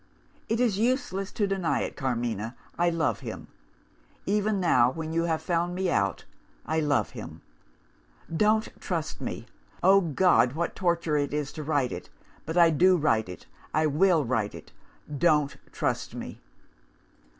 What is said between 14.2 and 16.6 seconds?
write it don't trust me!